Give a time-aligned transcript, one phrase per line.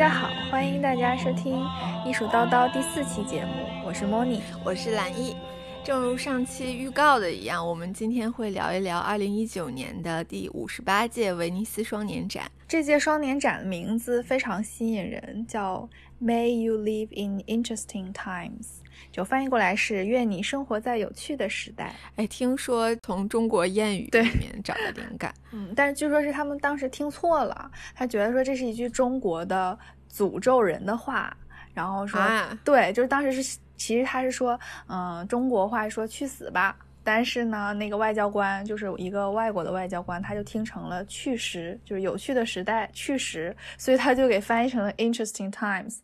[0.00, 1.62] 家好，欢迎大家收听
[2.08, 3.52] 《艺术叨叨》第四期节目，
[3.84, 5.36] 我是 Moni，，我是蓝艺。
[5.84, 12.50] 正如上期预告的一样，我们今天会聊一聊二零一九年的第五十八届威尼斯双年展。
[12.66, 15.86] 这届双年展的名字非常吸引人，叫
[16.18, 18.79] May You Live in Interesting Times，
[19.12, 21.94] 就翻译过来是“愿你生活在有趣的时代”。
[22.16, 25.34] 哎，听说从中国谚语里面找的灵感。
[25.52, 29.78] 嗯，但是据说是他们当时听错了，他觉得说这是一句中国的
[30.12, 31.36] 诅咒人的话，
[31.72, 32.20] 然后说
[32.64, 33.58] 对，就是当时是。
[33.80, 46.00] 其实他是说，嗯，中国话说去死吧，但是呢，那个外交官就是一个外国的外交官，他就听成了去时，就是有趣的时代去时，所以他就给翻译成了 interesting times。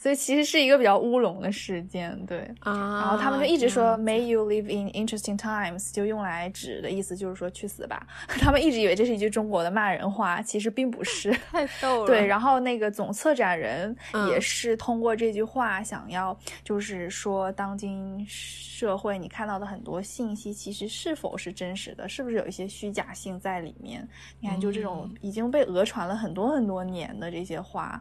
[0.00, 3.00] 所以其实是一个比较乌龙的事件，对啊。
[3.00, 8.06] 然后他们就一直说 “May you live in interesting times”，就用来指的意思就是说去死吧。
[8.40, 11.32] 他们一直以为这是一句中国的骂人话，其实并不是。
[11.50, 12.06] 太逗了。
[12.06, 13.94] 对，然后那个总策展人
[14.30, 24.08] 也是通过这句话想要，就是说当今社会你看到的很多信息，其实是否是真实的，是不是有一些虚假性在里面？
[24.38, 28.00] 你看，就这种已经被讹传了很多很多年的这些话。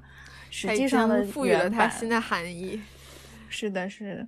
[0.58, 2.82] 实际上的赋予了它新的含义，
[3.48, 4.28] 是的，是的，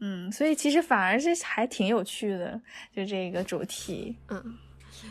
[0.00, 2.60] 嗯，所以其实反而是还挺有趣的，
[2.94, 4.58] 就这个主题，嗯。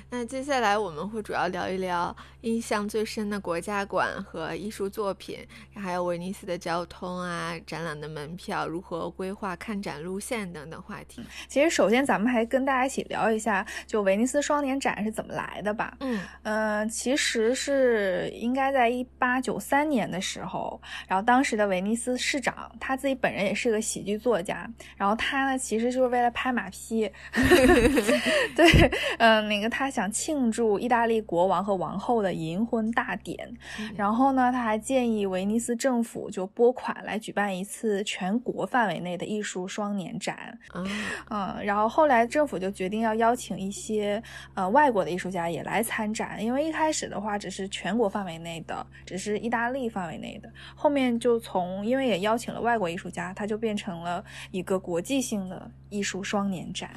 [0.09, 5.40] 那接下来我们会主要聊一聊印象最深的国家馆和艺术作品，
[5.76, 11.23] 还有威尼斯的交通啊、展览的门票、如何规划看展路线等等话题。
[11.48, 15.96] 其实，首先咱们还跟大家一起聊一下，就威尼斯双年展是怎么来的吧。
[16.00, 27.09] 嗯嗯，其实是应该在一八九三年的时候，然后当时的威尼斯市长他自己本人也是个喜剧作家，然后他呢其实就是为了拍马屁
[28.56, 29.99] 对，嗯，那个他想。
[29.99, 33.53] 想庆祝意大利国王和王后的银婚大典，
[33.97, 40.57] 然后呢，他还建议威尼斯政府就拨款来举办一次全国范围内的艺术双年展。
[41.29, 44.23] 嗯，然后后来政府就决定要邀请一些
[44.53, 56.89] 呃外国的艺术家也来参展，因为一开始的话只是全国范围内的，只是意大利范围内的，后面就从因为也邀请了外国艺术家，它就变成了一个国际性的艺术双年展。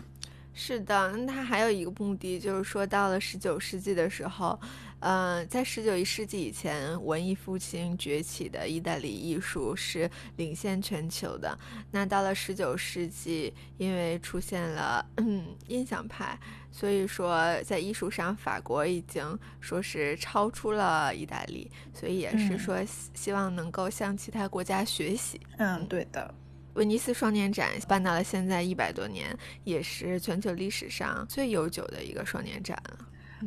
[0.54, 4.58] 是的，那它还有一个目的，就是说到了十九世纪的时候，
[5.00, 11.58] 呃，在十九世纪以前，文艺复兴崛起的意大利艺术是领先全球的。
[11.90, 16.38] 那到了十九世纪，因为出现了嗯印象派，
[16.70, 22.76] 所以说在艺术上，法国已经说是超出了意大利，所以也是说
[23.14, 25.40] 希望能够向其他国家学习。
[25.56, 26.34] 嗯，对的。
[26.74, 32.98] 威尼斯双年展办到了现在一百多年，也是全球历史上最悠久的一个双年展了。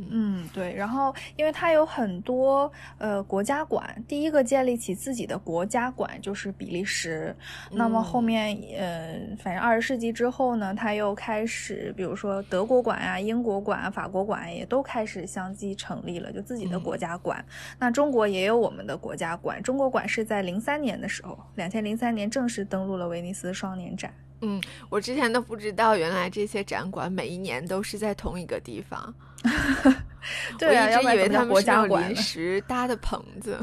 [0.10, 7.36] 嗯，对，然后因为它有很多呃国家馆，第一个建立起自己的国家馆就是比利时。
[7.72, 17.44] 那么后面呃，反正二十世纪之后呢，它又开始，比如说德国馆啊、英国馆啊、法国馆也都开始相继成立了，就自己的国家馆。
[17.80, 24.12] 那中国也有我们的国家馆，中国馆是在零三年的时候，两千零三年正式登陆了威尼斯双年展。
[24.42, 29.14] 嗯，我之前都不知道，原来这些展馆每一年都是在同一个地方。
[30.58, 33.60] 对啊，我一直以为他们是临时搭的棚子。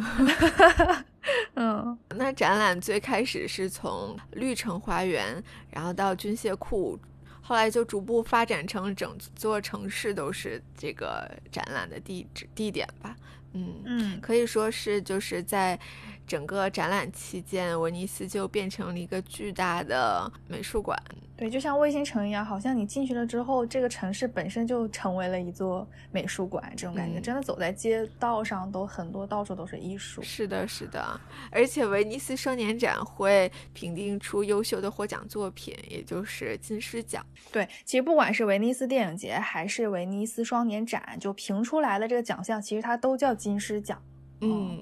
[1.54, 6.98] 嗯， 那展览最开始是从绿城花园，然后到军械库，
[7.40, 13.14] 后来就逐步发展成整座城市都是这个展览的地址地点吧。
[13.54, 15.78] 嗯嗯，可以说是就是在。
[16.26, 20.96] 整个展览期间，威尼斯就变成了一个巨大的美术馆。
[21.36, 27.20] 对，就像卫星城一样，好像你进去了之后，这个城市本身就成为了一座美术馆，这种感觉。
[27.20, 30.22] 真的走在街道上都很多，到处都是艺术。
[30.22, 31.20] 是的，是的。
[31.50, 37.26] 而且威尼斯双年展会评定出优秀的获奖作品，也就是金狮奖。
[37.50, 44.00] 对，其实不管是威尼斯电影节还是威尼斯双年展，就评出来的这个奖项，其实它都叫金狮奖。
[44.42, 44.78] 嗯。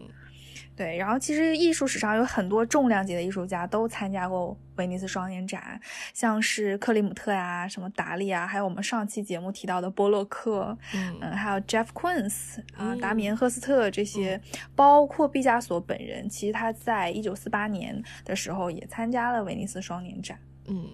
[0.81, 5.79] 对，然后其实艺术史上有很多重量级的艺术家都参加过威尼斯双年展，
[6.15, 14.41] 像是克里姆特呀、什么达利啊，还有我们上期节目提到的波洛克，嗯，还有 Jeff Koons 啊、达米恩·赫斯特这些，
[14.75, 20.39] 包括毕加索本人，其实他在一九四八年的时候也参加了威尼斯双年展。
[20.67, 20.87] 嗯，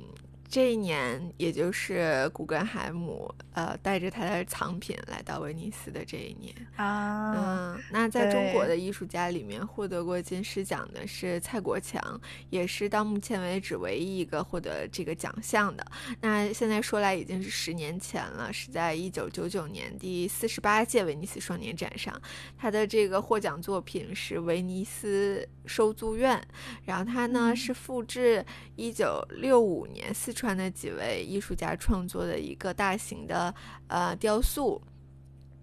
[0.48, 7.34] 这一年，也就是古根海姆呃带着他的藏品来到威尼斯的这一年啊。
[7.34, 12.00] 嗯，那在中国的艺术家里面，获得过金狮奖的是蔡国强，
[12.48, 15.84] 也是到目前为止唯一一个获得这个奖项的。
[16.20, 22.18] 那现在说来已经是十年前了，是在一九九九年第四十八届威尼斯双年展上，
[22.56, 26.40] 他的这个获奖作品是威尼斯收租院，
[26.84, 28.44] 然后他呢是复制
[28.76, 30.35] 一九六五年四。
[30.36, 33.52] 川的几位艺术家创作的一个大型的
[33.88, 34.80] 呃雕塑，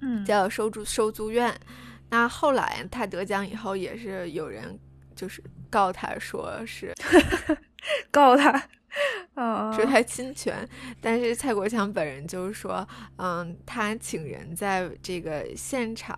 [0.01, 1.53] 嗯，叫收租收租院。
[2.09, 4.79] 那后来他得奖以后，也是有人
[5.15, 6.91] 就是告他说是
[8.09, 8.67] 告他，
[9.35, 10.67] 嗯，说他侵权。
[10.99, 12.87] 但是蔡国强本人就是说，
[13.17, 16.17] 嗯，他请人在这个现场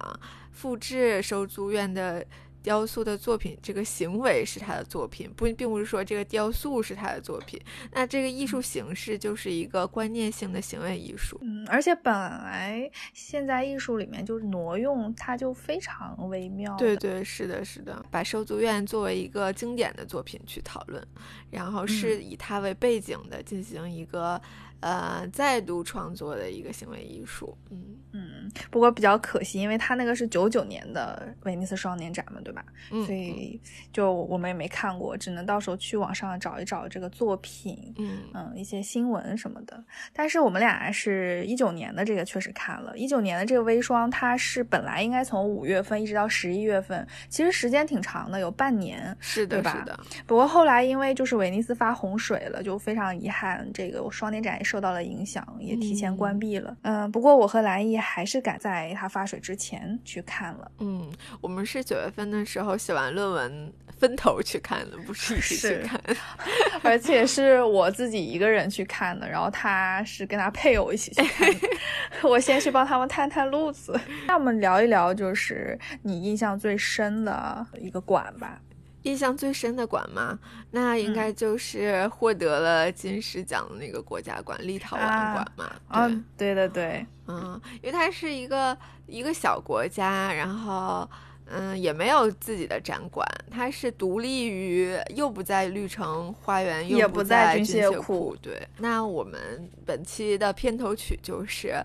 [0.52, 2.25] 复制收租院的。
[2.66, 7.62] 雕塑的作品，这个行为是他的作品，不，并不是说这个雕塑是他的作品。
[7.92, 11.40] 那这个艺术形式就是一个观念性的行为艺术。
[11.44, 16.76] 嗯，而且本来现在艺术里面就是挪用，它就非常微妙。
[16.76, 21.08] 对对，是的，是的，把收租院作为一个经典的作品去讨论，
[21.52, 24.42] 然后是以它为背景的进行一个。
[24.86, 32.64] 呃，再度创作的一个行为艺术，嗯嗯，不过比较可惜，因为他那个是九九年的威尼斯双年展嘛，对吧？
[32.92, 33.60] 嗯，所以
[33.92, 39.84] 就我们也没看过，只能到时候去网上找一找这个作品，嗯嗯，一些新闻什么的。
[40.14, 49.76] 但是我们俩是一九年的这个确实看了，一九年的这个微霜，它是本来应该从五月份一直到十一月份，其实时间挺长的，有半年，是的，对吧？
[49.80, 50.00] 是的。
[50.28, 54.64] 不过后来因为就是威尼斯发洪水了，就非常遗憾，这个双年展。
[54.75, 56.75] 受到了影响，也提前关闭了。
[56.81, 60.69] 嗯，不过我和蓝毅还是赶在它发水之前去看了。
[60.80, 65.98] 嗯，我们是九月份的时候写完论文分头去看的，不是一起去看。
[66.83, 71.50] 而且是我自己一个人去看的，然后他是跟他配偶一起去看。
[72.21, 73.98] 我先去帮他们探探路子。
[74.28, 78.60] 那我们聊一聊，就是你印象最深的一个馆吧。
[79.06, 80.38] 印象最深的馆吗？
[80.69, 85.72] 那应该就是获得了金狮奖的那个国家馆——立陶宛馆嘛。
[85.90, 91.10] 嗯，对对对，嗯，因为它是一个一个小国家，然后。
[91.48, 98.36] 嗯，也没有自己的展馆，它是独立于，又不在绿城花园，又不在军械库。
[98.42, 99.40] 对，那我们
[99.86, 101.75] 本期的片头曲就是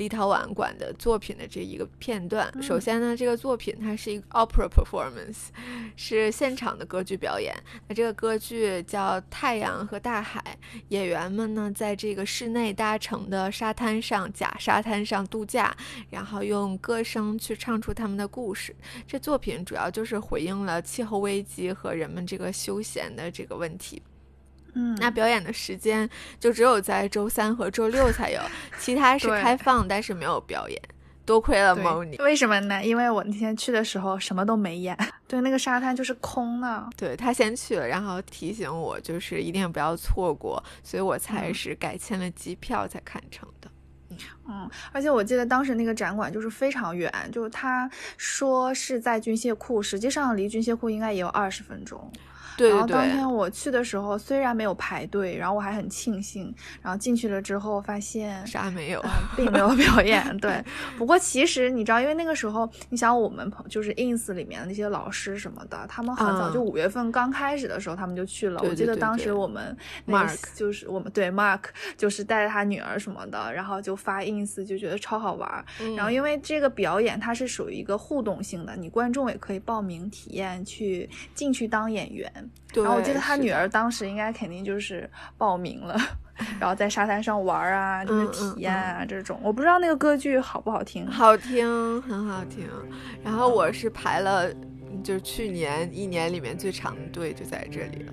[0.00, 2.50] 立陶宛馆的作品的这一个片段。
[2.62, 5.48] 首先呢，这个作品它是一个 opera performance，
[5.94, 7.54] 是现场的歌剧表演。
[7.86, 10.42] 那这个歌剧叫《太阳和大海》，
[10.88, 15.76] 演员们呢在这个室内搭成的沙滩上，假沙滩上度假，
[16.08, 18.74] 然后用歌声去唱出他们的故事。
[19.06, 24.00] 这作品主要就是回应了气候危机和人们这个休闲的这个问题。
[24.74, 26.08] 嗯，那表演的时间
[26.38, 28.40] 就只有在周三和周六才有，
[28.78, 30.80] 其他是开放，但是没有表演。
[31.26, 32.84] 多亏了 Moni，为什么呢？
[32.84, 36.88] 因为我那天去的时候什么都没演， 对，那个沙滩就是空的。
[36.96, 43.70] 对他先去了，然后提醒我就是一定不要错过，所以我才是改签了机票才看成的。
[44.08, 44.16] 嗯，
[44.92, 52.10] 而且我记得当时那个展馆就是非常远，就是他说是在军械库，实际上离军械库应该也有二十分钟。
[52.56, 56.54] 对然后当天我去的时候，虽然没有排队，然后我还很庆幸。
[56.82, 59.02] 然后进去了之后，发现啥没有，
[59.34, 60.36] 并没有 表演。
[60.36, 60.62] 对，
[60.98, 68.60] 不过其实你知道，因为那个时候，你想我们朋就是 ins 里面的那些老师什么的，他们很早就五月份刚开始的时候，他们就去了。
[68.62, 69.74] 我记得当时我们
[70.06, 71.62] Mark 就是我们对 Mark
[71.96, 75.64] 就是带着他女儿什么的，然后就发 ins 就觉得超好玩。
[75.96, 82.30] 然后因为这个表演它是属于一个互动性的，你观众也可以报名体验去进去当演员。
[82.74, 85.96] 然后我记得他女儿当时应该肯定就是报名了，
[86.60, 89.40] 然后在沙滩上玩啊，就是体验啊这种。
[89.42, 92.68] 我不知道那个歌剧好不好听，好听，很好听。
[93.24, 94.48] 然后我是排了，
[95.02, 98.12] 就是去年一年里面最长的队就在这里了。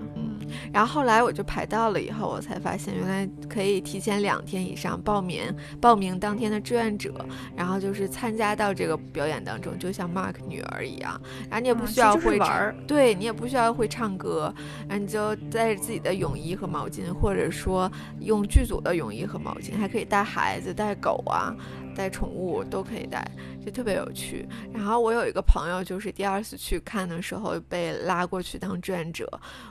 [0.74, 5.44] 然后后来我就排到了，以后我才发现原来可以提前两天以上报名，
[5.82, 7.14] 报名当天的志愿者，
[7.56, 14.54] 然后就是参加到这个表演当中，就像 Mark 女儿一样，然后你也不需要会玩，对你也不需要会唱歌，
[14.88, 21.56] 然后你就带着自己的泳衣和毛巾，或者说用剧组的泳衣和毛巾，还可以带孩子、带狗啊。
[21.96, 23.28] 带宠物都可以带，
[23.66, 24.48] 就特别有趣。
[24.72, 29.28] 然后我有一个朋友，就是第二次去看的时候被拉过去当志愿者。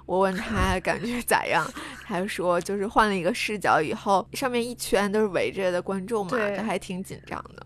[0.06, 1.68] 我问他感觉咋样，
[2.04, 7.65] 还说就是换了一个视角以后，上面一圈都是围着的观众嘛，都还挺紧张的。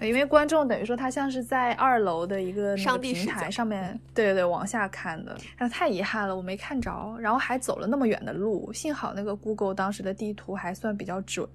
[0.00, 5.36] 因为观众等于说他像是在二楼的一个上帝平台上面，对对对，往下看的。
[5.58, 11.48] 那太遗憾了，我没看着，然后还走了那么远的路，幸好那个 Google 当时的地图还算比较准。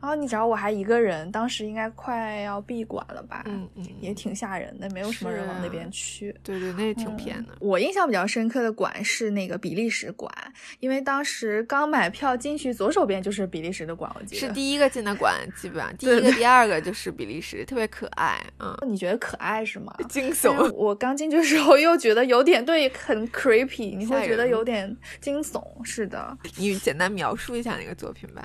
[0.00, 3.42] 然后你知道我还一个人，当时应该快要闭馆了吧？
[3.46, 6.34] 嗯嗯，也挺吓人的，没有什么人往那边去。
[6.42, 7.54] 对对，那也挺偏的。
[7.60, 10.32] 我印象比较深刻的馆是那个比利时馆，
[10.80, 17.64] 因为当时刚买票进去，左手边就是比利时的馆，我记得是第一个进的馆，基本上第一个、第二个就是比利时。
[17.68, 19.94] 特别可爱，嗯，你觉得可爱是吗？
[20.08, 20.72] 惊悚。
[20.72, 25.62] 我刚进去的时候又觉得有点对，很 creepy，你会觉得有点惊悚。
[25.84, 28.42] 是的，你简单描述一下那个作品吧。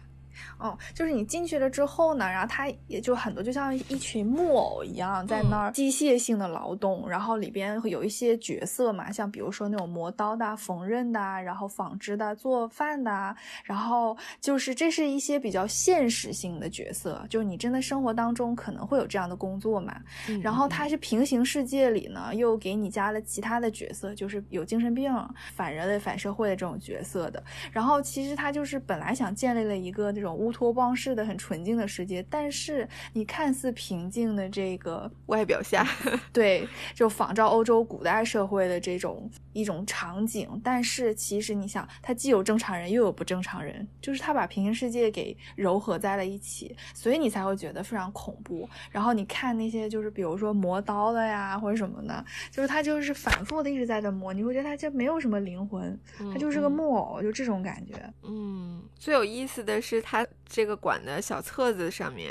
[0.57, 19.95] 哦，就是你进去了之后呢，然后它也就很多，就像一群木偶一样在那儿机械性的劳动，然后里边会有一些角色嘛，像比如说那种磨刀的、缝纫的，然后纺织的、做饭的，然后就是这是一些比较现实性的角色，就是你真的生活当中可能会有这样的工作嘛。
[20.41, 25.13] 然后它是平行世界里呢，又给你加了其他的角色，就是有精神病、
[25.53, 27.43] 反人类、反社会的这种角色的。
[27.71, 30.53] 然后其实它就是本来想建立了一个这种乌。
[30.53, 35.83] 托邦式的很纯净的世界，但是你看似平静的这个 外表下，
[36.31, 48.69] 对，就仿照欧洲古代社会的这种一种场景，但是其实你想，它既有正常人，又有不正常人，就是它把平行世界给糅合在了一起，所以你才会觉得非常恐怖。
[48.91, 55.99] 然后你看那些就是比如说磨刀的呀，或者什么的，就是他就是反复的一直在这磨，你会觉得他就没有什么灵魂，
[56.31, 57.93] 他就是个木偶，就这种感觉。
[58.21, 60.23] 嗯，最有意思的是他。
[60.53, 62.29] 这个馆的小册子上面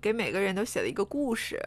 [0.00, 1.60] 给每个人都写了一个故事，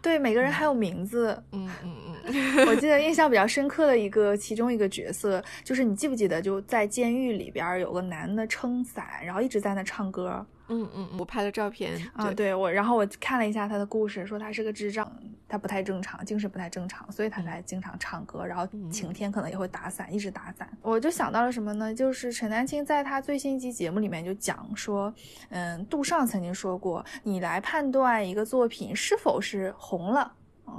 [0.00, 1.36] 对，每个人还有名字。
[1.52, 10.46] 嗯嗯嗯，我记得印象比较深刻的一个其中一个角色，就是你记不记得就在监狱里边有个男的撑伞，然后一直在那唱歌。
[10.70, 15.10] 嗯嗯，我拍了照片啊，对我，然后我看了一下他的故事，说他是个智障，
[15.48, 20.70] 他不太正常，精神不太正常，所以他才经常唱歌，然后晴天可能也会打伞，一直打伞。
[20.80, 21.92] 我就想到了什么呢？
[21.92, 25.12] 就是陈丹青在他最新一期节目里面就讲说，
[25.48, 30.32] 嗯，杜尚曾经说过，你来判断一个作品是否是红了，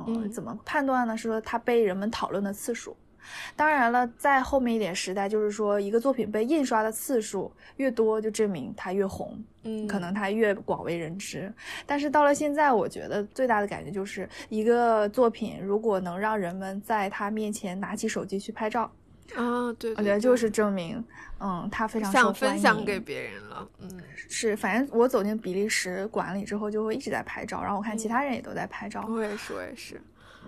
[0.08, 1.18] 嗯，怎么判断呢？
[1.18, 2.96] 是说他被人们讨论的次数。
[3.56, 11.52] 当然了，在后面一点时代，就是说一个作品被印刷的次数越多，就证明它越红，嗯，可能它越广为人知。
[11.86, 18.92] 但是到了现在，我觉得最大的感觉就是一个作品如果能让人们在他面前拿起手机去拍照，
[19.36, 21.04] 啊，对，我觉得就是证明，
[21.40, 23.90] 嗯，他非常想分享给别人了，嗯，
[24.28, 30.02] 是，反正我走进比利时馆里之后，就会一直在拍照，然后我看其他人也都在拍照，我也是，我也是，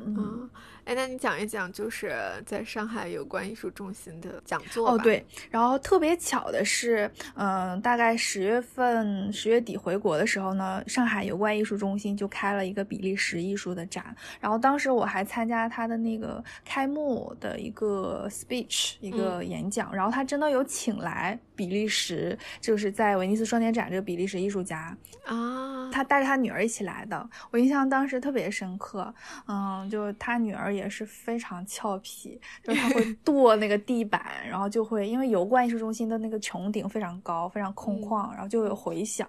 [0.06, 0.50] 嗯。
[0.86, 2.14] 哎，那你讲一讲，就是
[2.46, 5.26] 在上海有关艺术中心的讲座哦，对。
[5.50, 14.14] 然后特别巧的是，嗯，大概十月份、十月底回国的时候呢，上海有关艺术中心就开了一个比利时艺术的展。
[14.42, 19.96] 然后当时我还参加他的那个开幕的一个 speech，一个演讲。
[19.96, 27.30] 然后他真的有请来比利时，就是在威尼斯双年展这个比利时艺术家啊，他带着他女儿一起来的。
[27.52, 29.14] 我印象当时特别深刻，
[29.48, 30.73] 嗯，就他女儿。
[30.74, 39.28] 也是非常俏皮，就是他会 跺那个地板，然后就会因为油罐艺术中心的那个穹顶非常高，非常空旷，然后就有回响，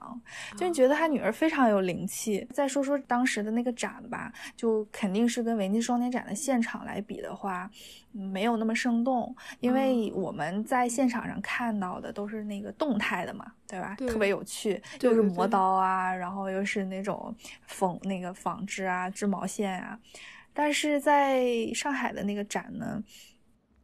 [0.56, 2.46] 就觉得他女儿非常有灵气。
[2.52, 7.70] 再说说当时的那个展吧，就肯定是跟维尼双年展的现场来比的话。
[8.16, 13.96] 没有那么生动，因为我们在现场上看到的都是那个动态的嘛，对吧？
[13.96, 17.34] 特别有趣，又是磨刀啊，然后又是那种
[17.66, 19.98] 缝那个纺织啊，织毛线啊。
[20.54, 21.44] 但是在
[21.75, 23.02] 上海的那个展呢，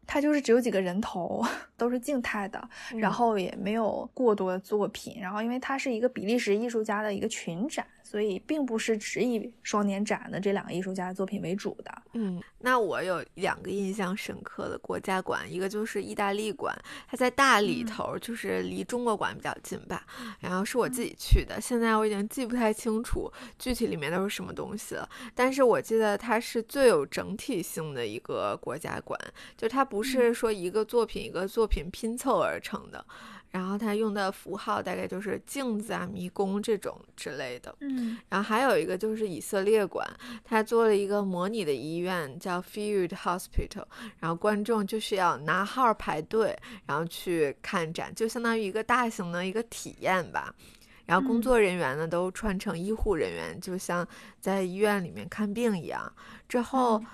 [0.07, 1.45] 它就是只有几个人头，
[1.77, 5.21] 都是静态的，然后也没有过多的作品。
[5.21, 7.87] 然后因为它是一个比利时艺术家的一个群展。
[8.03, 12.03] 所以并不是只以双年展的这两个艺术家的作品为主的。
[12.15, 16.77] 嗯，那我有两个印象深刻的国家馆，一个就是意大利馆，
[17.09, 20.05] 它在大里头，就是离中国馆比较近吧。
[20.41, 25.09] 然后是我自己去的，现在我已经记不太清楚具体里面都是什么东西了。
[25.35, 29.19] 但是我记得它是最有整体性的一个国家馆，
[29.57, 33.05] 就它不是说一个作品一个作品拼凑而成的。
[33.51, 37.75] 然后他用的符号大概就是镜子啊、迷宫这种之类的。
[37.81, 40.09] 嗯，然后还有一个就是以色列馆，
[40.45, 43.85] 他做了一个模拟的医院，叫 Field Hospital。
[44.19, 50.55] 然后观众就是要拿号排队，然后去看展，就相当于一个大型的一个体验吧。
[51.07, 54.07] 然后工作人员呢都穿成医护人员，就像
[54.41, 56.13] 在医院里面看病一样。
[56.49, 56.99] 之后。
[56.99, 57.07] 嗯，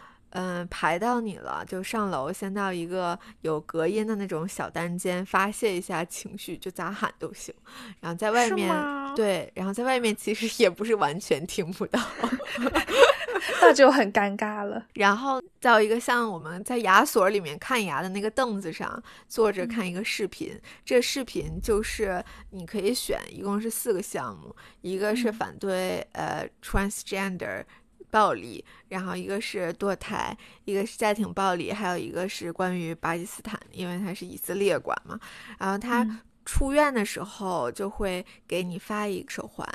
[0.69, 7.55] 排到你了，就上楼，先到一个有隔音的那种小单间，发泄一下情绪，就咋喊都行。
[8.01, 8.71] 然后在外面，
[9.15, 12.01] 对，然后在外面其实也不是完全听不到，
[13.63, 14.85] 那就很尴尬了。
[14.95, 27.65] 然后到一个像我们在牙所里面看牙的那个凳子上坐着看一个视频，这视频就是你可以选，一共是四个项目，一个是反对呃 transgender。
[28.17, 35.21] 暴力，然后一个是堕胎，一个是家庭暴力，还有一个是关于巴基斯坦，因为它是以色列管嘛。
[35.59, 39.69] 然后他出院的时候就会给你发一个手环，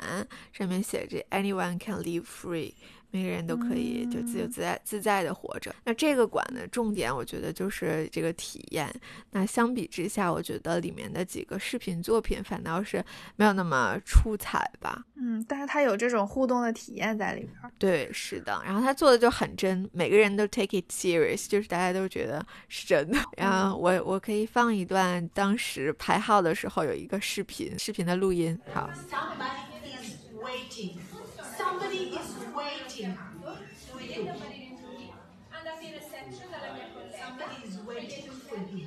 [0.52, 2.74] 上面写着 “Anyone can live free”。
[3.12, 5.72] 每个人都可以就自由自在自在的活着。
[5.84, 8.92] 那这个馆的重点，我觉得就是这个体验。
[9.30, 13.04] 那相比之下，我觉得里面的几个视频作品反倒是
[13.36, 15.04] 没有那么出彩吧。
[15.16, 17.72] 嗯，但是它有这种互动的体验在里边。
[17.78, 18.60] 对，是的。
[18.64, 23.18] 然后他做的就很真，每个人都 take it serious，就是大家都觉得是真的。
[23.36, 28.58] 然后我我可以放一段当时排号的时候有一个视频，视频的录音。
[28.72, 28.88] 好。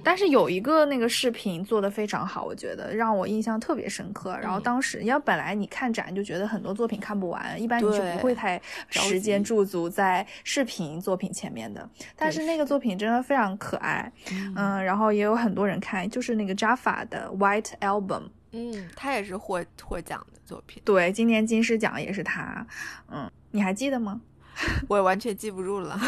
[0.03, 4.37] 但是有一个那个视频做的非常好，我觉得让我印象特别深刻。
[4.37, 11.89] 然后当时，因为本来你看展就觉得很多作品看不完，一般你是不会太时间驻足在视频作品前面的。
[12.15, 14.11] 但是那个作品真的非常可爱，
[14.55, 22.65] 嗯，然后也有很多人看，就是那个 Jaffa 的 White Album，嗯，他也是获获奖的作品，对，今年金狮奖也是他，
[23.11, 24.21] 嗯，你还记得吗？
[24.87, 25.99] 我完全记不住了。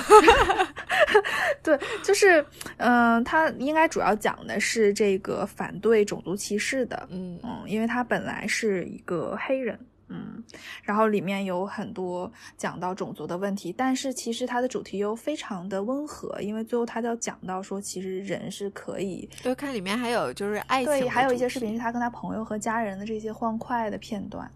[1.61, 2.45] 对，就是，
[2.77, 9.77] 嗯，他应该主要讲的是这个反对种族歧视的，嗯嗯，因为他本来是一个黑人，
[10.09, 10.43] 嗯，
[10.83, 24.49] 然后里面有很多讲到种族的问题，但是其实它的主题又非常的温和，因为最后他就要讲到说，其实人是可以，就看里面还有就是爱情，对，还有一些视频是他跟他朋友和家人的这些欢快的片段。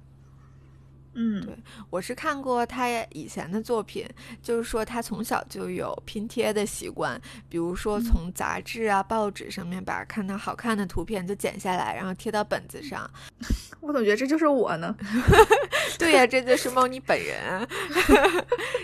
[1.14, 1.54] 嗯，对，
[1.90, 4.08] 我是看过他以前的作品，
[4.42, 13.10] 就是说他从小就有拼贴的习惯，比如说从杂志啊、报纸上面把看到好看的图片就剪下来，然后贴到本子上。
[13.82, 14.96] 我总觉得这就是我呢。
[16.00, 17.68] 对呀，这就是猫 妮本人，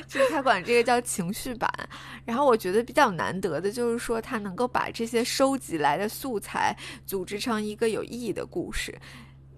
[0.07, 1.71] 就是他管这个叫情绪版。
[2.25, 8.93] 然后我觉得比较难得的就是说他能够把这些收集来的素材组织成一个有意义的故事。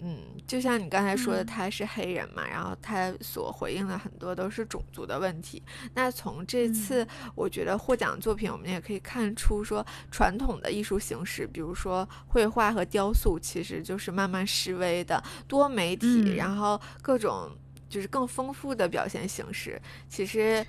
[0.01, 5.61] 嗯，就像你刚才说的，他是黑人嘛，然后他所回应的很多都是种族的问题。
[5.93, 17.51] 那从这次我觉得获奖作品，我们也可以看出，说传统的艺术形式，比如说绘画和雕塑，其实就是慢慢式微的多媒体，然后各种
[17.89, 20.65] 就是更丰富的表现形式，其实。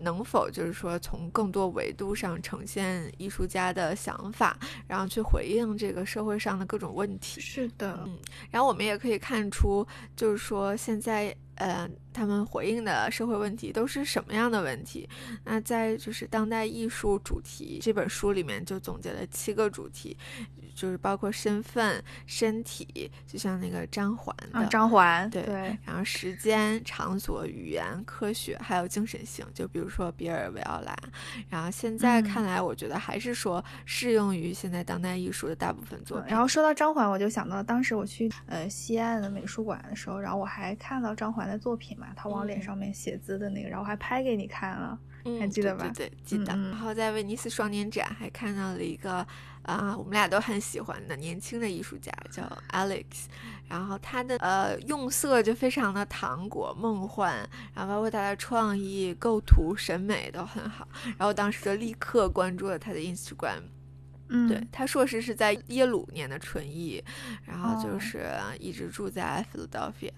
[0.00, 7.40] 能否就是说从更多维度上呈现艺术家的想法，然后去回应这个社会上的各种问题？
[7.40, 8.18] 是的，嗯，
[8.50, 11.34] 然后我们也可以看出，就是说现在。
[11.56, 15.08] 呃，他们回应的社会问题都是什么样的问题？
[15.44, 20.16] 那在就是当代艺术主题这本书里面就总结了七个主题，
[20.82, 30.92] 就是包括身份、身体，就像那个张环的张环，对对，然后时间、场所、语言、科学，还有精神性，就比如说比尔维奥拉。
[31.48, 36.30] 然后现在看来，我觉得还是说适用于现在当代艺术的大部分作品。
[36.32, 41.62] 然后说到张环，我就想到当时我去呃西岸的美术馆的时候，然后我还看到张环的。
[41.62, 44.98] 作品嘛，他往脸上面写字的那个，然后还拍给你看了，
[45.38, 45.88] 还记得吧？
[45.94, 46.46] 对对，记得。
[46.46, 49.24] 然后在威尼斯双年展还看到了一个
[49.62, 53.04] 啊，我们俩都很喜欢的年轻的艺术家，叫 Alex。
[53.68, 57.36] 然后他的呃用色就非常的糖果梦幻，
[57.74, 60.86] 然后包括他的创意、构图、审美都很好。
[61.16, 63.62] 然后当时就立刻关注了他的 Instagram。
[64.32, 67.02] 嗯，对他硕士是在耶鲁念的纯艺，
[67.44, 68.26] 然后就是
[68.58, 70.10] 一直住在 Philadelphia。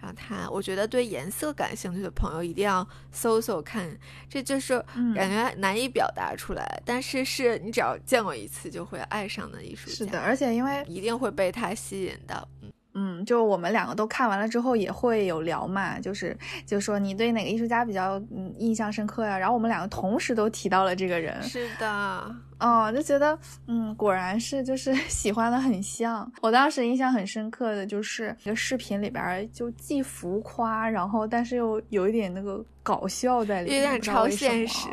[0.00, 3.96] 然后他，我觉得对颜色感兴趣的朋友一定要搜搜看，
[4.28, 4.78] 这就是
[5.14, 9.96] 感觉难以表达出来，但是是你只要见过一次就会爱上的艺术家。
[9.96, 12.46] 是的，而且因为一定会被他吸引到。
[12.60, 12.70] 嗯。
[12.94, 19.38] 嗯，就我们两个都看完了之后也会有聊嘛，就是就说你对哪个艺术家比较嗯印象深刻呀？
[19.38, 26.30] 然后我们两个同时都提到了这个人，是的，哦，就觉得嗯，果然是就是 喜欢的很像。
[26.42, 34.88] 我当时印象很深刻的就是一个视频里边就既浮夸，然后但是又有一点那个搞笑在里面，有点超现实。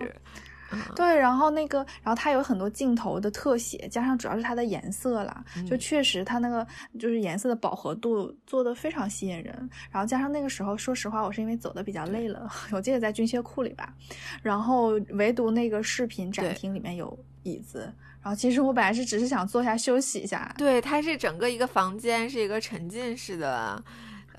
[0.96, 6.66] 对，然后那个，然后它有很多镜头的特写，加上主要是它的颜色啦，就确实它那个
[7.00, 9.70] 就是颜色的饱和度做的非常吸引人。
[9.92, 13.94] 然后加上那个时候，说实话，我是因为走的比较累了， 我记得在军械库里吧，
[14.42, 20.54] 然后唯独那个视频展厅里面有椅子，然后其实我本来是只是想坐下休息一下。
[20.58, 23.84] 对，它是整个一个房间是一个沉浸式的。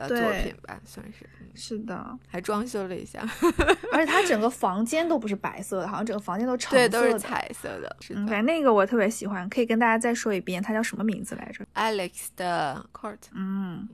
[0.08, 1.28] 的作品吧，算是。
[1.52, 3.20] 是的，还装修了一下，
[3.92, 7.96] 而且它整个房间都不是白色的，好像整个房间都橙色的，对，都是彩色的。
[8.10, 13.18] 嗯，那个我特别喜欢，可以跟大家再说一遍，它叫什么名字来着？Alex 的 Court。
[13.34, 13.88] 嗯。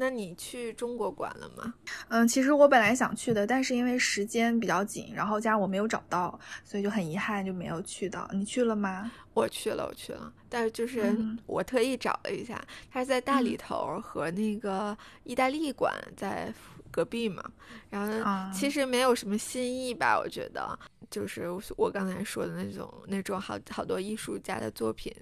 [0.00, 1.74] 那你去中国馆了吗？
[2.06, 8.30] 嗯，其实我本来想去的，但是因为时间比较紧，然后加上我没有找到，所以就很遗憾就没有去到。
[8.32, 9.10] 你去了吗？
[9.34, 11.12] 我去了，我去了，但是就是
[11.46, 16.54] 我特意找了一下，它是在大理头和那个意大利馆在
[16.92, 17.42] 隔壁嘛。
[17.90, 20.78] 然后呢，其实没有什么新意吧，我觉得
[21.10, 25.12] 就是我刚才说的那种那种好好多艺术家的作品。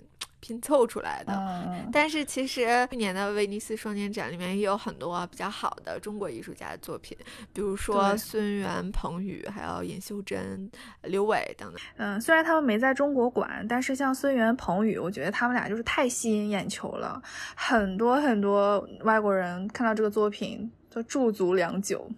[0.46, 7.18] 拼凑出来的，但是其实去年的威尼斯双年展里面也有很多比较好的中国艺术家的作品，
[7.52, 10.70] 比如说孙元、彭宇，还有尹秀珍、
[11.02, 11.80] 刘伟等等。
[11.96, 17.20] 嗯，虽然他们没在中国馆，但是像孙元、彭宇，我觉得他们俩就是太吸引眼球了，
[17.56, 22.08] 很多很多外国人看到这个作品都驻足良久。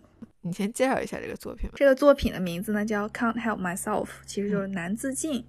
[0.42, 1.76] 你先介绍一下这个作品吧。
[1.76, 5.40] 这个作品的名字呢叫《Can't Help Myself》，其实就是难自禁。
[5.40, 5.44] 嗯，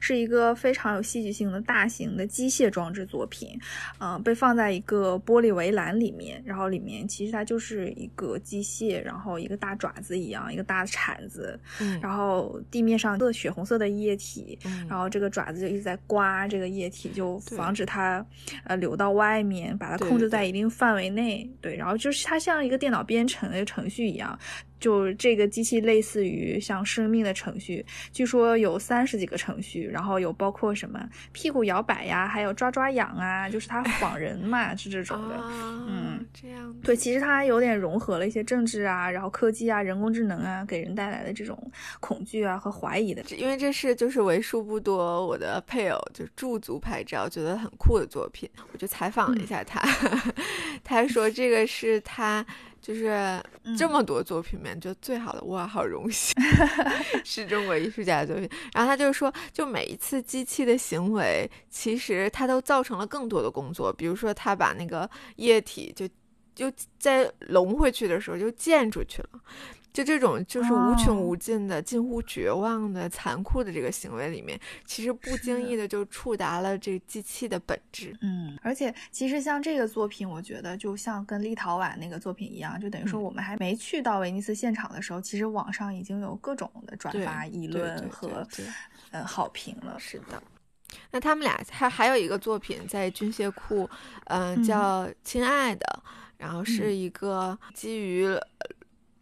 [0.00, 3.58] 是一个非常有戏剧性的大型的机械装置作品，
[3.98, 18.24] 嗯，被放在一个玻璃围栏里面，然后里面其实它就是一个机械，然后一个大爪子一样，一个大铲子，嗯，然后地面上的血红色的液体，然后这个爪子就一直在刮这个液体，就防止它
[18.64, 24.38] 呃流到外面，把它控制在一定范围内，对，然后就是它像一个电脑编程的程序一样。
[24.78, 35.36] 就这个机器类似于像生命的程序，据说有三十几个程序，然后有包括什么屁股摇摆呀，还有抓抓痒啊，就是它 仿人嘛，是这种的。
[35.88, 36.74] 嗯，这样。
[36.82, 41.58] 对，其实它有点融合了一些政治啊，然后科技啊，人工智能啊，给人带来的这种
[42.00, 43.22] 恐惧啊和怀疑的。
[43.36, 49.80] 因为这是就是为数不多我的配偶就驻足拍照觉得很酷的作品，我就采访了一下他，
[50.84, 52.44] 他说这个是他。
[52.86, 53.42] 就是
[53.76, 56.32] 这么多作品里面就最好的哇，好荣幸
[57.24, 58.48] 是中国艺术家的作品。
[58.72, 63.92] 然后他就说，就每一次机器的行为，其实它都造成了更多的工作。
[63.92, 66.08] 比如说，他把那个液体就
[66.54, 69.40] 就在融回去的时候就溅出去了。
[69.96, 78.14] 就这种就是无穷无尽的、近乎绝望的、残酷的这个行为里面，其实不经意的就触达了这机器的本质。
[78.20, 88.46] 嗯，而且其实像这个作品，我觉得就像跟立陶宛那个作品一样，就等于说我们还没去到威尼斯现场的时候，其实网上已经有各种的转发、议论和
[89.12, 89.98] 嗯好评了。
[89.98, 90.42] 是的，
[91.10, 93.88] 那他们俩还还有一个作品在军械库，
[94.26, 95.86] 嗯，叫《亲爱的》，
[96.36, 98.28] 然后是一个基于。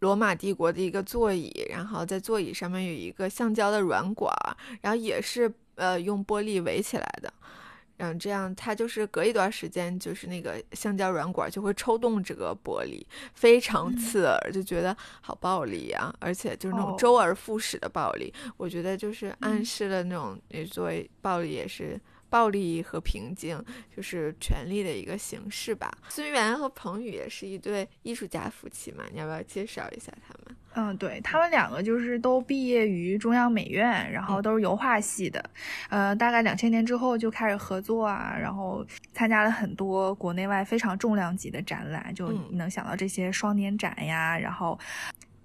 [0.05, 4.31] 罗马帝国的一个座椅，然后在座椅上面有一个橡胶的软管，
[4.83, 7.33] 然后也是呃用玻璃围起来的，
[7.97, 21.99] 然后这样它就是隔一段时间，就是那个橡胶软管就会抽动这个玻璃，非常刺耳，就觉得好暴力啊，而且就是那种周而复始的暴力，我觉得就是暗示了那种你作为暴力也是。
[22.35, 23.65] 暴力和平静
[23.97, 25.89] 就是权力的一个形式吧。
[26.09, 30.57] 孙元和彭宇也是一对艺术家夫妻嘛，你要不要介绍一下他们？
[30.75, 35.49] 嗯，对他们两个就是都毕业于中央美院，然后都是油画系的。
[35.89, 44.77] 呃，大概两千年之后就开始合作啊，然后参加了很多国内外非常重量级的展览，就能想到这些双年展呀，然后。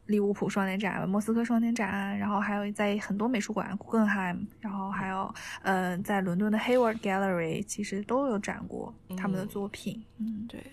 [0.10, 10.04] 利物浦双年展、莫斯科双年展，然后还有在很多美术馆，古根海姆，然后还有，嗯，在伦敦的 Hayward Gallery，其实都有展过他们的作品。
[10.17, 10.63] 嗯，对。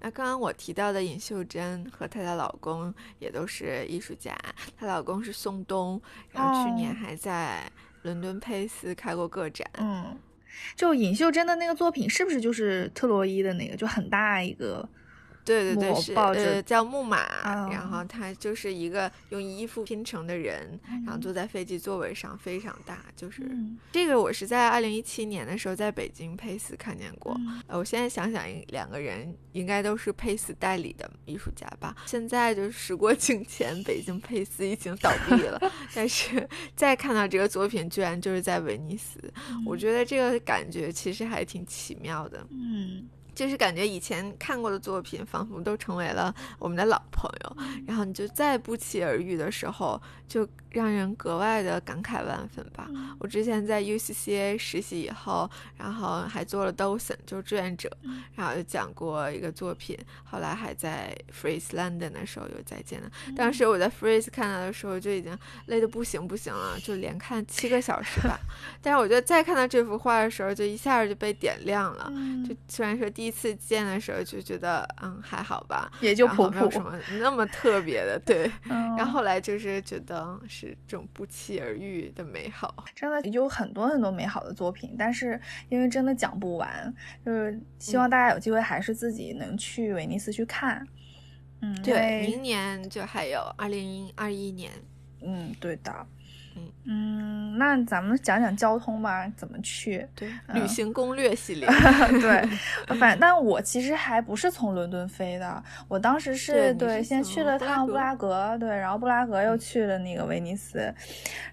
[0.00, 4.34] 那刚刚我提到的尹秀珍和她的老公也都是艺术家，
[4.78, 9.68] 她老公是宋冬，然后去年还在伦敦佩斯开过个展。
[9.76, 10.16] 嗯，
[10.74, 14.88] 就尹秀珍的那个作品是不是就是特洛伊的那个，就很大一个？
[15.44, 23.04] 对对对，是呃叫木马，然后他就是一个用衣服拼成的人，然后坐在飞机座位上，非常大。
[23.16, 23.42] 就是
[23.92, 27.36] 这个，我是在二零一七年的时候在北京佩斯看见过。
[27.66, 31.96] 呃，我现在想想，两个人应该都是佩斯代理的艺术家吧。
[32.06, 35.60] 现在就是时过境迁，北京佩斯已经倒闭了，
[35.94, 39.20] 但是再看到这个作品，居然就是在威尼斯，
[39.66, 42.46] 我觉得这个感觉其实还挺奇妙的。
[42.50, 43.08] 嗯。
[43.40, 49.98] 就是感觉以前看过的作品，仿佛都成为了我们的老朋友，然后你就再不期而遇的时候，
[50.28, 52.86] 就让人格外的感慨万分吧。
[53.18, 57.90] 我之前在 UCCA 实习以后，然后还做了 docent，就是志愿者，
[58.34, 59.98] 然后就讲过一个作品。
[60.22, 63.10] 后来还在 Freeze London 的时候有再见了。
[63.34, 68.38] 当时我在 Freeze 看到的时候就已经累得不行不行了，就连看七个小时吧。
[68.82, 72.12] 但是我觉得再看到这幅画的时候，就一下子就被点亮了。
[72.46, 73.29] 就虽然说第一。
[73.30, 78.50] 一次见的时候就觉得，嗯，还好吧，也就普普，没有什么那么特别的，对。
[78.68, 86.92] 嗯，然后后来就是觉得是这种不期而遇的美好，真的有很多很多美好的作品，但是因为真的讲不完，
[87.24, 90.84] 就是希望大家有机会还是自己能去威尼斯去看。
[91.62, 94.72] 嗯，对，明年就还有二零二一年。
[95.22, 96.06] 嗯，对的。
[96.56, 100.06] 嗯嗯，那咱们讲讲交通吧，怎么去？
[100.14, 101.68] 对，旅行攻略系列。
[102.20, 110.92] 对，反但我其实还不是从伦敦飞的，我当时是对先去了趟布拉格，对，然后布拉格又去了那个威尼斯。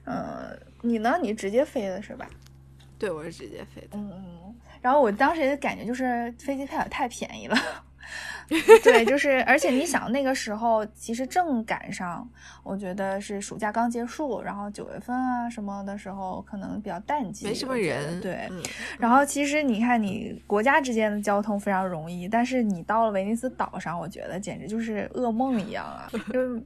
[0.06, 1.18] 嗯，你呢？
[1.22, 2.28] 你直接飞的是吧？
[2.98, 3.90] 对，我是直接飞的。
[3.94, 7.58] 嗯嗯，然后我当时的感觉就是飞机票也太便宜了。
[8.84, 12.28] 对，就是，而且你想那个时候，其实正赶上，
[12.64, 18.22] 我觉得是暑假刚结束，然后九月份啊什么的时候，可能比较淡季，没什么人。
[18.22, 18.50] 对，
[18.98, 26.62] 然后其实你看，你国家之间的交通非常容易，但是你到了威尼斯岛上，我觉得简直就是噩梦一样啊，就。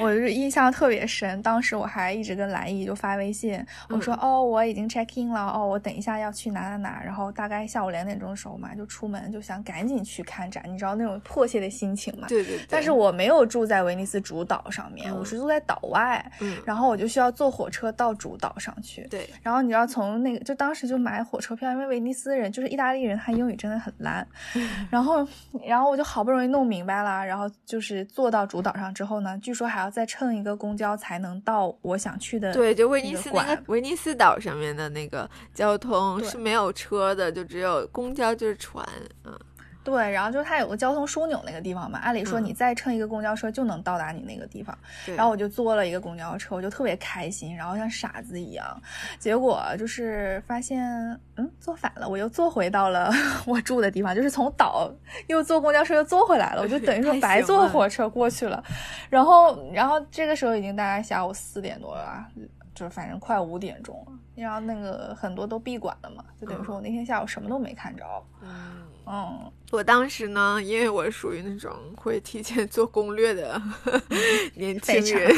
[0.00, 12.26] 我就是印象特别深，当时我还一直跟兰姨就发微信，我说哦我已经 check in 了，哦我等一下要去哪哪哪，然后大概下午两点钟的时候嘛，就出门就想赶紧去看展，你知道那种迫切的心情嘛？
[12.28, 12.58] 对对。
[12.68, 16.24] 但是我没有住在威尼斯主岛上面，我是住在岛外，
[16.64, 19.06] 然后我就需要坐火车到主岛上去。
[19.08, 19.28] 对。
[19.42, 24.26] 然后你知道从那个，就当时就买火车票，因为威尼斯人就是意大利人，他英语真的很烂。
[24.90, 25.26] 然后，
[25.64, 32.52] 然后我就好不容易弄明白了，然后就是坐到主岛上之后呢，据说还要再乘一个公交才能到我想去的。
[32.52, 38.86] 对，就威尼斯那个威尼斯岛上面的那个交通是没有车的，就只有公交就是船，
[39.24, 39.38] 嗯。
[39.86, 44.76] 对，然后就是它有个交通枢纽那个地方嘛，按理说你再乘一个公交车就能到达你那个地方。
[45.14, 48.82] 然后我就坐了一个公交车，我就特别开心，然后像傻子一样。
[49.20, 50.84] 结果就是发现，
[51.36, 53.12] 嗯，坐反了，我又坐回到了
[53.46, 54.90] 我住的地方，就是从岛
[55.28, 58.60] 又坐公交车又坐回来了，我就 等于说白坐火车过去了。
[59.08, 62.26] 然后，然后这个时候已经大概下午四点多了，
[62.74, 64.12] 就是反正快五点钟了。
[64.34, 68.04] 然后那个很多都闭馆了嘛，就等于说我那天下午什么都没看着。
[68.42, 68.82] 嗯。
[69.06, 73.60] 嗯，我当时呢，因为我属于那种会提前做攻略的
[74.56, 75.32] 年轻人，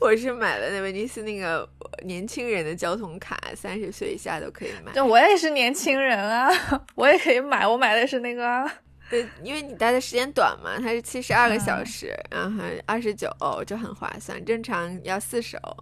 [0.00, 1.68] 我是买了那威尼斯那个
[2.04, 4.92] 年轻人的交通卡，三十岁以下都可以买。
[4.92, 6.50] 对，我也是年轻人啊，
[6.96, 8.68] 我也可以买，我买的是那个。
[9.10, 13.28] 对，因为你待的时间短嘛，它是七十二个小时，然后二十九
[13.66, 15.76] 就很划算，正常要四十欧。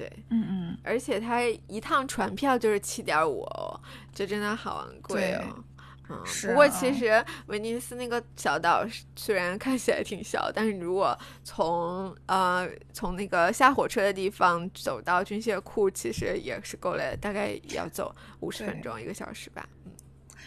[0.00, 3.80] 对，嗯嗯，而且它一趟船票就是七点五欧，
[4.14, 5.62] 就真的好昂贵哦。
[6.08, 8.82] 嗯，不过其实威尼斯那个小岛
[9.14, 19.68] 虽然看起来挺小，但是如果从呃从那个下火车的地方走到军械库，其实也是够了，大概要走五十分钟一个小时吧。
[19.84, 19.92] 嗯，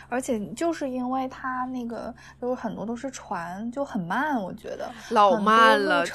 [0.09, 6.05] 而且就是因为它那个就是很多都是船，就很慢，我觉得老慢了，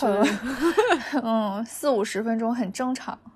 [1.22, 3.18] 嗯，四五十分钟很正常。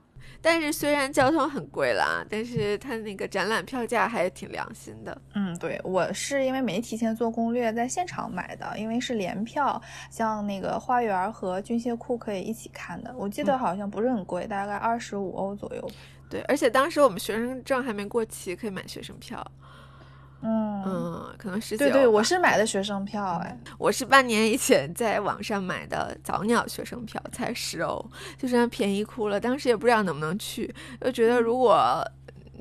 [0.44, 5.16] 但是虽然交通很贵啦，但是它那个展览票价还挺良心的。
[5.37, 13.14] 嗯，对我是因为没提前做攻略，在现场买的，因为是联票，像那个花园和军械库可以一起看的。
[13.16, 15.90] 我记得好像不是很贵，大概二十五欧左右。
[16.28, 19.46] 对，而且当时我们学生证还没过期，可以买学生票。
[20.42, 28.05] 嗯嗯，可能十对对，我是买的学生票哎，我是半年以前在网上买的早鸟学生票，才十欧，
[28.37, 29.40] 就真的便宜哭了。
[29.40, 32.05] 当时也不知道能不能去，又觉得如果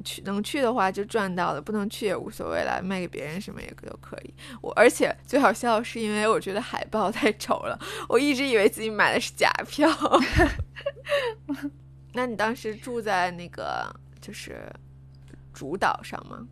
[0.04, 4.34] 去能去的话就赚到了，不能去也无所谓了，卖给别人什么也都可以。
[4.62, 9.89] 我而且最好笑的是，因为我觉得海报太丑了，我一直以为自己买的是假票。
[12.13, 14.72] 那你当时住在那个就是
[15.54, 16.46] 主岛上吗？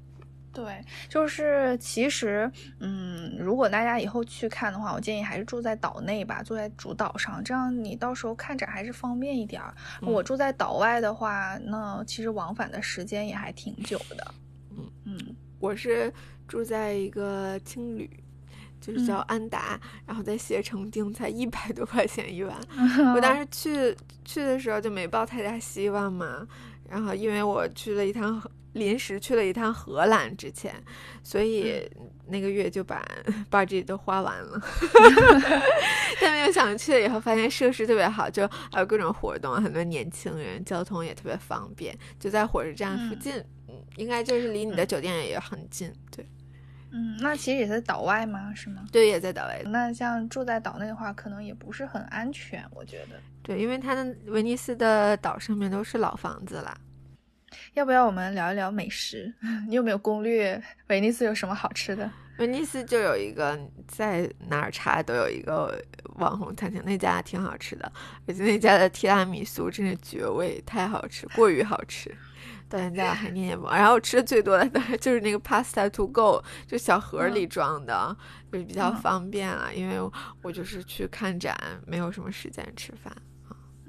[0.51, 9.73] 对，就是其实，嗯，如果大家以后去看的话，我建议还是住在岛内吧，住在主岛上，这样你到时候看展还是方便一点儿。
[10.01, 14.33] 我住在岛外的话，那其实往返的时间也还挺久的。
[14.71, 16.11] 嗯嗯，我是
[16.47, 18.09] 住在一个青旅，
[18.81, 22.57] 就是叫安达，然后在携程订才一百多块钱一晚。
[23.15, 26.47] 我当时去去的时候就没抱太大希望嘛，
[26.89, 28.41] 然后因为我去了一趟。
[28.73, 30.73] 临时去了一趟荷兰，之前，
[31.23, 31.89] 所以
[32.27, 33.03] 那个月就把
[33.49, 34.61] budget 都花完了。
[36.21, 43.35] 但没有想去了以后，发现设施特别好，就还有各种活动，很多年轻人，交通也特别方便，就在火车站附近，
[43.67, 46.27] 嗯，应该就是离你的酒店也很近，对。
[46.91, 48.51] 嗯，那其实也在岛外吗？
[48.55, 48.83] 是吗？
[48.91, 49.61] 对，也在岛外。
[49.65, 53.19] 那像住在岛内的话，可能也不是很安全，我觉得。
[53.43, 56.75] 对，因为它的威尼斯的岛上面都是老房子啦。
[57.73, 59.33] 要不要我们聊一聊美食？
[59.67, 62.11] 你有没有攻略威尼斯有什么好吃的？
[62.37, 65.77] 威尼斯就有一个在哪儿查都有一个
[66.15, 67.91] 网红餐厅，那家挺好吃的，
[68.27, 72.09] 而且那家的提拉米苏真是绝味，太好吃，过于好吃，
[72.69, 73.75] 到现在还念念不忘。
[73.75, 78.15] 然后吃的最多的当然就是那个 pasta to go，就小盒里装的，
[78.49, 79.97] 就是比较方便啊，因为
[80.41, 83.13] 我就是去看展，没有什么时间吃饭。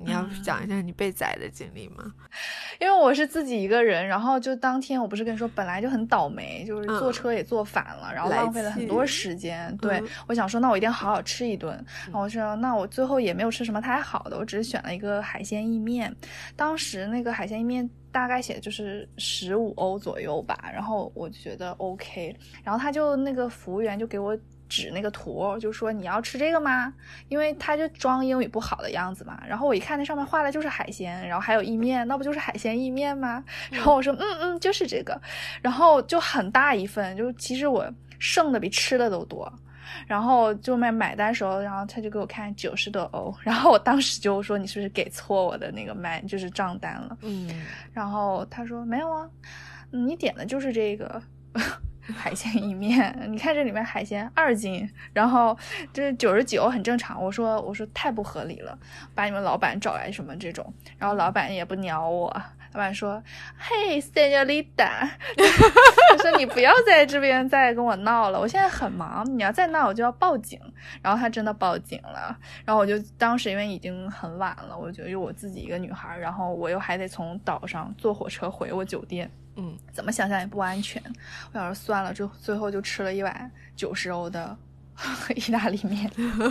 [0.04, 2.12] 你要讲一下你被宰的经历吗？
[2.80, 9.76] 因为我是自己一个人，然后就当天我不是跟你说，本来就很倒霉，就是坐车也坐反了，然后浪费了很多时间。
[9.78, 11.74] 对，我想说，那我一定要好好吃一顿。
[12.06, 16.14] 然后我说，那我最后也没有吃什么太好的，我只是选了一个海鲜意面。
[16.56, 22.34] 当时那个海鲜意面大概写的就是十五欧左右吧，然后我就觉得 OK，
[22.64, 24.36] 然后他就那个服务员就给我。
[24.70, 26.94] 指那个图，就说你要吃这个吗？
[27.28, 29.42] 因为他就装英语不好的样子嘛。
[29.46, 33.44] 然后我一看那上面画的就是海鲜，然后还有意面，那不就是海鲜意面吗？
[33.70, 35.20] 然后我说，嗯嗯，就是这个。
[35.60, 37.86] 然后就很大一份，就其实我
[38.18, 39.52] 剩的比吃的都多。
[40.06, 43.34] 然后就买买单时候，然后他就给我看九十多欧。
[43.42, 47.18] 然后我当时就说，你是不是给错我的那个买就是账单了？
[47.22, 47.50] 嗯。
[47.92, 49.28] 然后他说没有啊，
[49.90, 51.20] 你点的就是这个。
[52.12, 55.56] 海鲜意面， 你看这里面海鲜二斤，然后
[55.92, 57.22] 这九十九很正常。
[57.22, 58.78] 我说我说太不合理了，
[59.14, 62.28] 把你们老板找来什么这种，然后老板也不鸟我，
[62.72, 63.22] 老板说
[63.58, 65.08] ：“嘿，Senorita，
[66.12, 70.60] 我 说你不要在这边再跟我闹了，我现在很忙，你要再闹我就要报警。”
[71.02, 79.30] 然后他真的报警了，然后我就当时因为已经很晚了，我觉得我自己一个女孩，然后我又还得从岛上坐火车回我酒店。
[79.60, 81.02] 嗯，怎么想象也不安全。
[81.52, 84.56] 我想说算了，就最后就吃了一碗九十欧的
[85.36, 86.10] 意大利面，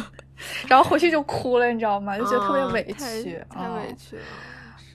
[0.69, 2.17] 然后回去就哭了，你知道吗？
[2.17, 2.83] 就觉得特别委
[3.23, 4.23] 屈，太委屈了。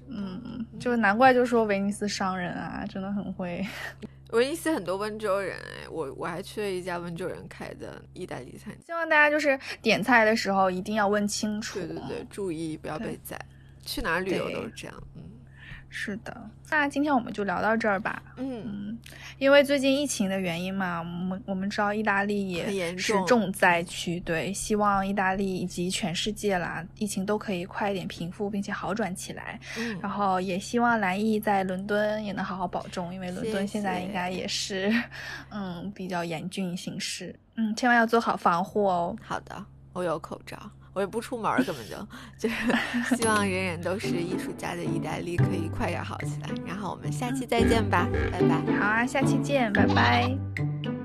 [0.07, 3.67] 嗯，就是难怪就说威尼斯商人啊，真的很会。
[4.33, 8.85] 威尼斯很多温州人哎，我我还去了一家温州人开的意大利餐厅。
[8.87, 13.39] 希望大家就是点菜的时候一定要问清楚，对对对，注意不要被宰。
[13.87, 15.14] 去哪儿旅游都是这样，嗯。
[15.97, 18.21] 是的，那今天我们就聊到这儿吧。
[18.37, 18.99] 嗯，
[19.39, 29.61] 因为最近疫情的原因嘛，我们我们知道意大利也是重灾区，对，希望意大利以及全世界啦，疫情都可以快一点平复，并且好转起来。
[29.79, 34.93] 嗯，然后也希望蓝毅在伦敦也能好好保重，因为伦敦现在应该也是，
[35.51, 37.33] 嗯，比较严峻形势。
[37.55, 39.17] 嗯，千万要做好防护哦。
[39.23, 40.59] 好的，我有口罩。
[40.95, 41.97] 我也不出门，根本就
[42.39, 46.49] 就是希望人人都是艺术家的意大利可以快点好起来。
[46.67, 48.63] 然后我们下期再见吧，拜拜。
[48.79, 51.04] 好啊，下期见，拜拜。